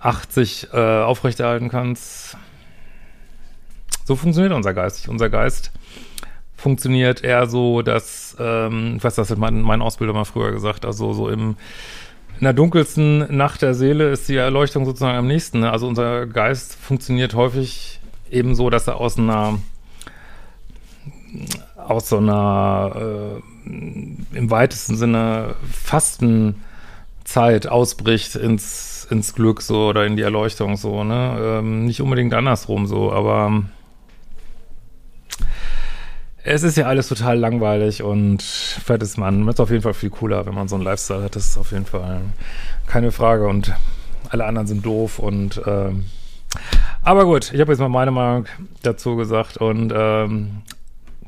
80 0.00 0.68
äh, 0.72 1.02
aufrechterhalten 1.02 1.68
kannst. 1.68 2.38
So 4.04 4.16
funktioniert 4.16 4.54
unser 4.54 4.72
Geist. 4.72 5.08
Unser 5.08 5.28
Geist 5.28 5.72
funktioniert 6.60 7.24
eher 7.24 7.46
so, 7.46 7.82
dass, 7.82 8.36
ähm, 8.38 9.02
weiß, 9.02 9.14
das 9.14 9.30
hat 9.30 9.38
mein, 9.38 9.62
mein 9.62 9.82
Ausbilder 9.82 10.12
mal 10.12 10.24
früher 10.24 10.52
gesagt, 10.52 10.84
also 10.84 11.12
so 11.12 11.28
im 11.28 11.56
in 12.38 12.44
der 12.44 12.54
dunkelsten 12.54 13.36
Nacht 13.36 13.60
der 13.60 13.74
Seele 13.74 14.10
ist 14.10 14.26
die 14.30 14.36
Erleuchtung 14.36 14.86
sozusagen 14.86 15.18
am 15.18 15.26
nächsten. 15.26 15.60
Ne? 15.60 15.70
Also 15.70 15.86
unser 15.86 16.26
Geist 16.26 16.74
funktioniert 16.74 17.34
häufig 17.34 18.00
eben 18.30 18.54
so, 18.54 18.70
dass 18.70 18.86
er 18.86 18.96
aus 18.96 19.18
einer 19.18 19.58
aus 21.76 22.08
so 22.08 22.16
einer 22.16 23.40
äh, 23.66 23.66
im 23.66 24.50
weitesten 24.50 24.96
Sinne 24.96 25.54
Fastenzeit 25.70 27.66
ausbricht 27.66 28.36
ins 28.36 29.06
ins 29.10 29.34
Glück 29.34 29.60
so 29.60 29.88
oder 29.88 30.06
in 30.06 30.16
die 30.16 30.22
Erleuchtung 30.22 30.78
so, 30.78 31.04
ne? 31.04 31.36
Ähm, 31.38 31.84
nicht 31.84 32.00
unbedingt 32.00 32.32
andersrum 32.32 32.86
so, 32.86 33.12
aber 33.12 33.64
es 36.42 36.62
ist 36.62 36.76
ja 36.76 36.86
alles 36.86 37.08
total 37.08 37.38
langweilig 37.38 38.02
und 38.02 38.42
fett 38.42 39.02
ist 39.02 39.18
man. 39.18 39.46
Es 39.48 39.54
ist 39.54 39.60
auf 39.60 39.70
jeden 39.70 39.82
Fall 39.82 39.94
viel 39.94 40.10
cooler, 40.10 40.46
wenn 40.46 40.54
man 40.54 40.68
so 40.68 40.76
einen 40.76 40.84
Lifestyle 40.84 41.22
hat. 41.22 41.36
Das 41.36 41.46
ist 41.46 41.58
auf 41.58 41.72
jeden 41.72 41.86
Fall 41.86 42.20
keine 42.86 43.12
Frage. 43.12 43.46
Und 43.46 43.72
alle 44.30 44.44
anderen 44.44 44.66
sind 44.66 44.86
doof 44.86 45.18
und 45.18 45.60
ähm, 45.66 46.06
aber 47.02 47.24
gut, 47.24 47.52
ich 47.52 47.60
habe 47.60 47.72
jetzt 47.72 47.80
mal 47.80 47.88
meine 47.88 48.10
Meinung 48.10 48.46
dazu 48.82 49.16
gesagt 49.16 49.56
und 49.56 49.92
ähm, 49.94 50.62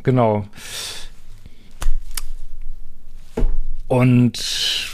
genau. 0.02 0.47
Und 3.88 4.90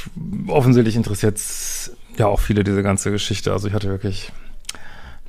offensichtlich 0.48 0.96
interessiert 0.96 1.37
es 1.37 1.92
ja 2.16 2.26
auch 2.26 2.40
viele 2.40 2.64
diese 2.64 2.82
ganze 2.82 3.10
Geschichte. 3.10 3.52
Also 3.52 3.68
ich 3.68 3.75
hatte 3.75 3.88
wirklich 3.88 4.32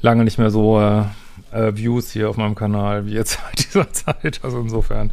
lange 0.02 0.24
nicht 0.24 0.38
mehr 0.38 0.50
so 0.52 0.80
äh, 0.80 1.04
äh, 1.52 1.76
Views 1.76 2.12
hier 2.12 2.30
auf 2.30 2.38
meinem 2.38 2.56
Kanal 2.56 3.06
wie 3.06 3.14
jetzt 3.14 3.40
in 3.52 3.64
dieser 3.64 3.92
Zeit. 3.92 4.40
Also 4.44 4.60
insofern 4.60 5.12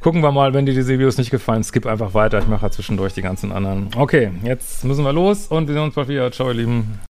gucken 0.00 0.22
wir 0.22 0.32
mal, 0.32 0.54
wenn 0.54 0.66
dir 0.66 0.74
diese 0.74 0.92
Videos 0.92 1.18
nicht 1.18 1.30
gefallen, 1.30 1.64
skip 1.64 1.86
einfach 1.86 2.14
weiter. 2.14 2.38
Ich 2.38 2.48
mache 2.48 2.66
ja 2.66 2.70
zwischendurch 2.70 3.14
die 3.14 3.22
ganzen 3.22 3.52
anderen. 3.52 3.90
Okay, 3.96 4.30
jetzt 4.42 4.84
müssen 4.84 5.04
wir 5.04 5.12
los 5.12 5.46
und 5.48 5.68
wir 5.68 5.74
sehen 5.74 5.84
uns 5.84 5.94
bald 5.94 6.08
wieder. 6.08 6.30
Ciao, 6.32 6.48
ihr 6.48 6.54
Lieben. 6.54 7.11